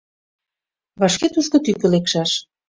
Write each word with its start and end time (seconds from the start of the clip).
Вашке 0.99 1.27
тушто 1.33 1.55
тӱкӧ 1.65 1.87
лекшаш. 1.93 2.31